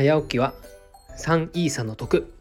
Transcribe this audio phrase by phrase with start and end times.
[0.00, 0.54] 早起きは
[1.18, 2.32] 3イーサの得。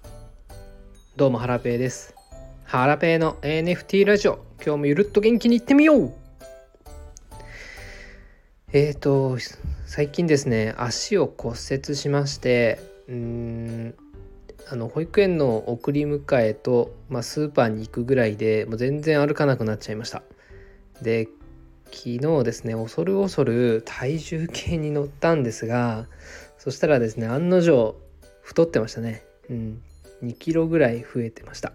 [1.18, 2.16] どうもハラペーです。
[2.64, 4.46] ハラペーの NFT ラジオ。
[4.66, 6.14] 今日もゆるっと元気にいってみよう。
[8.72, 9.38] えーと
[9.86, 12.80] 最近ですね足を骨折しまして
[13.10, 13.94] うん
[14.72, 20.24] あの保育園の送り迎えと、まあ、スーパーに行くぐらいでもう全然歩かなくなっちゃいました。
[21.02, 21.28] で
[21.92, 26.08] 昨日ですね恐る恐る体重計に乗ったんですが
[26.60, 27.96] そしたらですね案の定
[28.42, 29.24] 太ってましたね。
[29.50, 29.82] うん。
[30.24, 31.72] 2キロぐらい増えてました。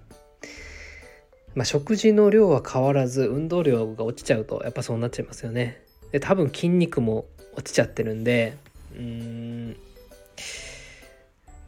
[1.55, 5.83] まあ食事の量は変わらず運動量が落ちちゃうとやっぱそうなっちゃいますよね。
[6.13, 7.27] で多分筋肉も
[7.57, 8.57] 落ちちゃってるんで
[8.93, 9.77] うーん。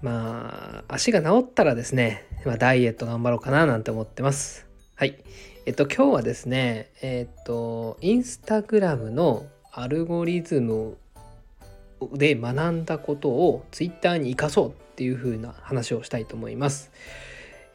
[0.02, 4.66] まあ足が治ったらですね、まあ、ダイエット頑張ろうかななんて思ってます。
[4.94, 5.24] はい。
[5.64, 10.98] えっと今日はですねえっとインスタグラムのアルゴリズム
[12.12, 16.90] で学んだことをツイッターに生かそうっていう風な話をしたいと思います。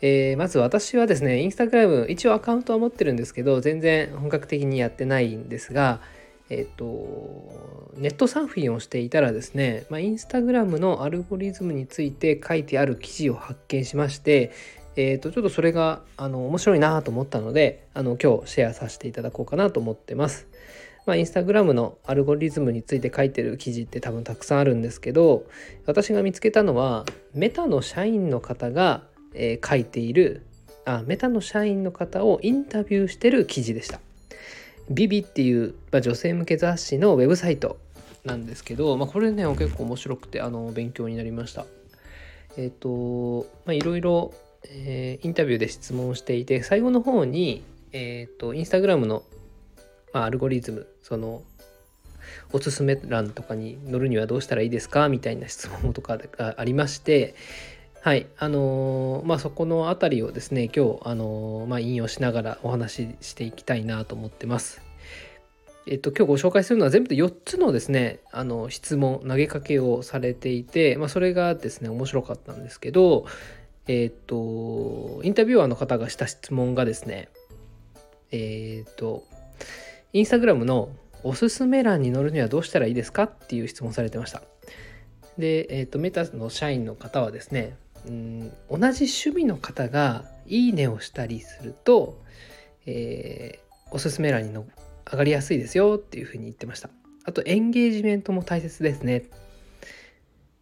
[0.02, 6.02] えー、まず私はですねインスタグラム一応アカウントは持ってるんですけど全然本格的にやってないんですが
[6.50, 14.52] えっ、とネットサーフィンをしていたらですね、まあ、インスタグラムのアルゴリズムについて書いてある記事を発見しまして
[14.96, 20.48] えー、とちょっとそれがあの面白いなと思ったのであの今日シェアさせていただこうかなと思ってます。
[21.06, 25.46] まあ、インスタグラムのアルゴリズムについて書いてる記事って多分たくさんあるんですけど
[25.86, 30.46] 私が見つけたのはメタの社員の方が、えー、書いている
[30.86, 34.00] あメタの社員の方をインタビューしてる記事でした。
[34.90, 37.78] ビビっていう、まあ、女性向け雑誌のウェブサイト
[38.26, 41.66] なんですけど、まあ、これね結構面白くてあの勉強になりました。
[42.58, 44.34] えっ、ー、とまあいろいろ
[44.66, 49.24] えー、インタビューで質問していて最後の方に、えーと、インスタグラムの、
[50.14, 51.44] まあ、アルゴリズムその
[52.54, 57.36] おすすめ欄とかに載るにはどうしたらいいですかみたいな質問とかがありまして
[58.02, 64.82] はいあのー、まあそこの辺りをですね今日、あのー、まあ、引用しながらお話ししていきたいなと思ってます。
[65.88, 73.26] えっと、今日ご紹介するのは全部で4つのですねあの質問投げかけをされていて、まあ、それがですね面白かったんですけど、
[73.88, 77.30] えっ、と、インタビュアーの方がした質問がですね、
[78.32, 79.24] えっ、と、
[80.14, 80.90] インスタグラムの
[81.24, 84.42] おすすめ欄に載るにはどうしたらいいですかっていう質問されてました。
[85.38, 92.22] で、えっ、ー、と、メタの社員の方はですね、うん同じ趣味の方がいいねをしたりすると、
[92.86, 94.66] えー、おすすめ欄にの
[95.10, 96.90] 上がりやすいですよっていうふうに言ってました。
[97.24, 99.26] あとエンゲージメントも大切ですね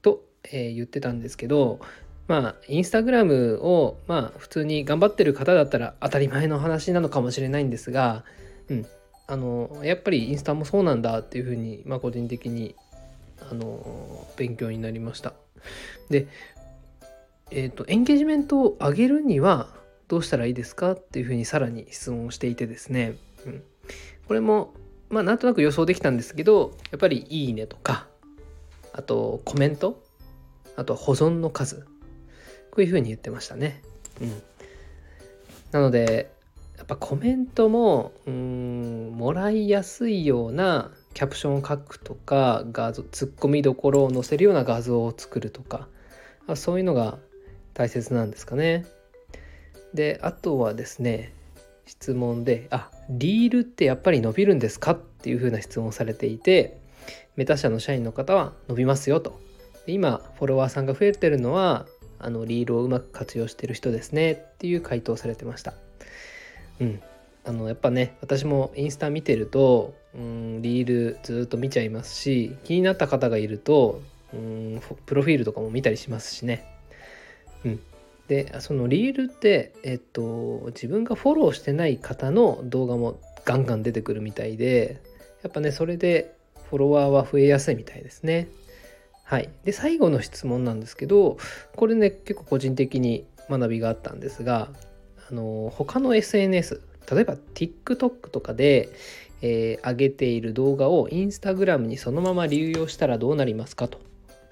[0.02, 0.22] と、
[0.52, 1.80] えー、言ってたんですけど
[2.28, 8.26] まあインスタグラムをまあ普通に頑張ってる方だったら当たり前の話なのかもしれないんですが、
[8.68, 8.86] うん、
[9.30, 12.76] あのやっぱりインスタもそうなんだっていうふうに、まあ、個人的に
[13.48, 15.34] あの勉強になりました。
[16.10, 16.28] で、
[17.52, 19.70] えっ、ー、とエンゲージメントを上げるには
[20.08, 23.64] どうしたらいいですかっていうふうにさらに質問をしていてですね、うん、
[24.28, 24.74] これも
[25.10, 28.08] まあなんとなく予想できたんですけどやっぱり「いいね」とか
[28.94, 30.04] あとコメント
[30.76, 31.82] あと保存の数
[32.72, 33.84] こういうふうに言ってましたね。
[34.22, 34.42] うん、
[35.72, 36.32] なので
[36.90, 45.88] ぱコメントもうんもらいやすいようなキャプションを書くとか画像ツッコミどころを載せるような画像を作るとか
[46.56, 47.20] そういうのが
[47.76, 48.86] 大切なんですかね。
[49.94, 51.34] であとはですね
[51.86, 56.78] 質問で「あリールってやっぱり伸びるんですか?」っていうふうな質問をされていて
[57.36, 59.40] メタ社の社員の方は伸びますよと。
[59.88, 61.88] 今フォロワーさんが増えてるのは
[62.20, 65.74] あのリールをうまく活用してる人ですねっていう回答されてました。
[66.80, 67.02] うん、
[67.46, 74.02] あのやっぱね私もインスタ見てるとうんリールずっと見ちゃいますし気になった方がいると
[74.34, 76.66] うんプロフィールとかも見たりしますしね。
[77.66, 77.80] うん、
[78.28, 85.02] でそのリールって、えっと、自分がフォローしてない方の動画もガンガン出てくるみたいで
[85.44, 86.36] やっぱねそれで
[86.70, 88.48] フォロワーは増えやすいみたいですね。
[89.24, 91.38] はい、で最後の質問なんですけど
[91.76, 94.70] これね結構個人的に学びがあったんですが
[95.32, 96.82] あの他の SNS
[97.12, 98.90] 例えば TikTok とかで、
[99.42, 104.00] えー、上げている動画を Instagram にそのまま流用したらどうなりますかと。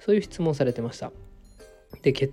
[0.00, 1.12] そういう質問されてました。
[2.02, 2.30] でけ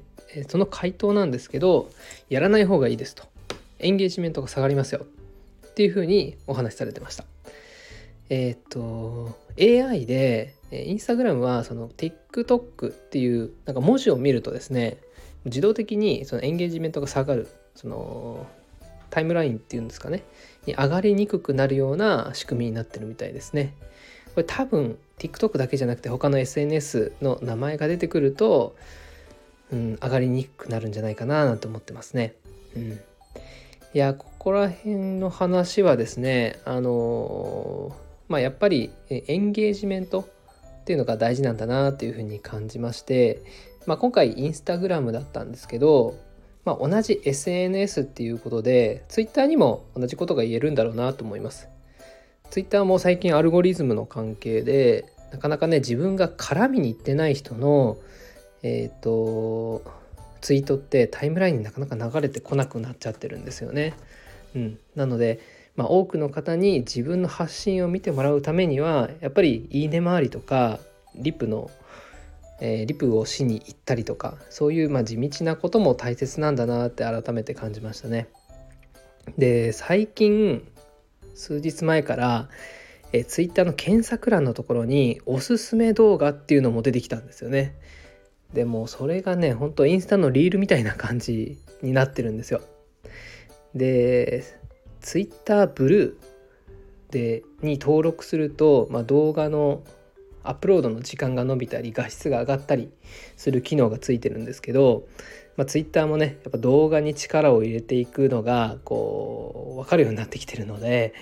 [0.48, 1.90] その回答なんですけど
[2.30, 3.24] やらない方がいいですと。
[3.80, 5.06] エンゲージメントが下がりますよ。
[5.68, 7.26] っていうふうにお話しされてました。
[8.30, 14.98] えっ、と AI でインスタグラムはその TikTok っていうなんか文字を見るとですね
[15.46, 18.46] 自動的にそのエンゲージメントが下がるその
[19.10, 20.24] タイムラインっていうんですかね
[20.66, 23.74] に上がりにくくなるような仕組みになってるみたいですね。
[24.34, 28.76] これ多分 TikTok だけじゃなくて他の SNS の名前が出てくると、
[29.72, 32.34] うん、上がりにくくなるんじゃないかななんて思ってますね。
[32.76, 32.98] うん、い
[33.94, 37.96] やここら辺の話はですねあの
[38.28, 43.42] まあやっぱりエンゲージメントっていうのが大事なんだなっていうふうに感じまして、
[43.88, 46.16] まあ、今回インスタグラムだったんですけど、
[46.66, 51.70] まあ、同じ SNS っていうことで Twitter にも同じことが言えるんだろうなと思います。
[52.50, 57.98] Twitter も最近アルゴリズムの関係でなかなかね自分が絡みに行ってない人の
[58.64, 59.84] えっ、ー、と
[60.42, 63.94] ツイートってタイムラインになかなか流れてこなくなっちゃってるんですよね。
[64.56, 65.40] うん、なので、
[65.76, 70.80] まあ、多くの方に自分の発信を見てもらうためにはやっぱりいいね回りとか
[71.16, 71.70] リップの、
[72.62, 78.28] えー、リプをしに行ったりとかそういうまあ地道なことも大切なんだなって改めて感じましたね。
[79.38, 80.66] で最近
[81.34, 82.50] 数日前から
[83.16, 87.76] えー、ツイッターの検索欄のところにおすすめ動画っていうのも出てきたんですよね。
[88.54, 92.62] でもそれがねほんとインスタのリールみたいな感じになってるんですよ。
[93.74, 94.44] で
[95.00, 99.84] ツイッターブルーでに登録すると、まあ、動画の
[100.50, 102.90] アップロードの時間が伸びたり画質が上がったり
[103.38, 105.08] する機能がついてるんですけど、
[105.58, 111.14] まあ、ツイッターもねやっぱ動画に力を入れていくのがこう分かるようになってきてるので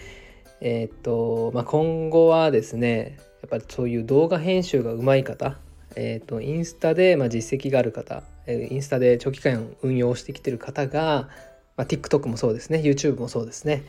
[0.65, 5.57] えー、っと、まあ、今後はですねやっぱりそういう動画編集がうまい方、
[5.97, 11.27] えー、っとインスタでま実績がある方、えインスタで長期間運用してきてる方が、
[11.75, 13.83] まあ、TikTok もそうですね YouTube もそうですね、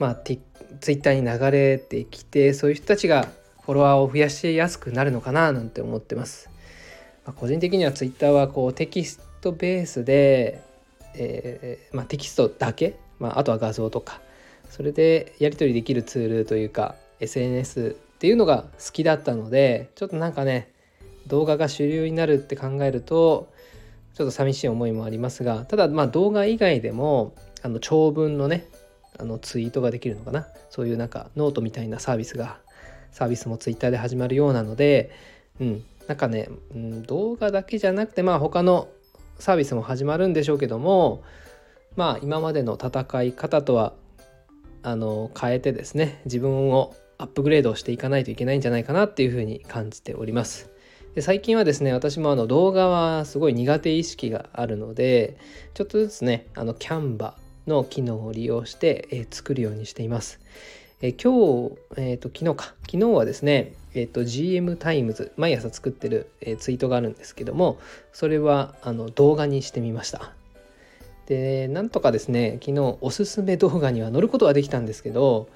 [0.00, 0.16] まあ、
[0.80, 3.28] Twitter に流れてきてそういう人たちが
[3.68, 6.48] フォロワーを増やしやすくなるのかななんて思ってます。
[7.26, 10.62] まあ、個人的には Twitter はこうテキストベースで、
[11.12, 14.22] えーまあ、テキストだけ、まあ、あとは画像とか
[14.70, 20.72] それでやり取りできるツールというか SNS っていうのが好きだったのでちょっとなんかね
[21.26, 23.52] 動画が主流になるって考えると
[24.14, 28.66] ちょっと寂しい思いもありますがただまあ動画以外でもあの長文のね
[29.18, 32.60] あのツイートができるのかなそういうなんかノートみたいなサービスが
[33.12, 35.10] サービスもツイッターで始まるようなので
[35.60, 38.88] うんなんかね、うん、動画だけじゃなくてまあ他の
[39.38, 41.22] サービスも始まるんでしょうけども
[41.96, 43.92] まあ今までの戦い方とは
[44.82, 50.70] あの変えてですね自分をアップグレードしていかないといけないんじゃないかなっていうふうに感じております。
[51.14, 55.36] で最近はですね私もあの動画はすごい苦手意識があるので
[55.74, 60.40] ちょっとずつねあのキャンバの機能を利用して、えー、作るようにしています。
[61.00, 62.74] え、今日、えーと、昨日か。
[62.90, 67.78] 昨日はですね、えーと、GM タイムズ毎朝作ってる、えー、ツイートがあるんですけども
[68.12, 70.32] それはあの動画にしてみました。
[71.26, 75.48] でなんとかですね昨日おすすめ動画には乗ることはできたんですけど、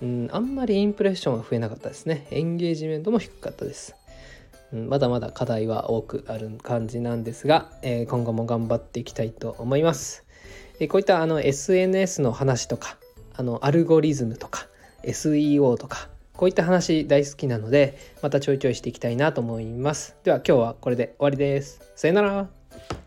[0.00, 2.26] うん、あんまりインプレッションは増えなかったですね。
[2.30, 3.94] エンゲージメントも低かったです、
[4.72, 10.24] うん、まだまだ課題は多くある感じなんですが、えー、今後も頑張っていきたいと思います、
[10.80, 12.96] え、こういったあの SNS の話とか
[13.34, 14.68] あのアルゴリズムとか
[15.02, 20.16] SEO とかこういった話大好きなのでまたちょいちょいしていきたいなと思います。
[20.22, 21.80] では今日はこれで終わりです。
[21.94, 23.05] さよなら。